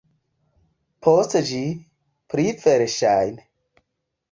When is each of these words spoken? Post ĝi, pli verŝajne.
Post 1.07 1.35
ĝi, 1.51 1.61
pli 2.33 2.49
verŝajne. 2.65 3.49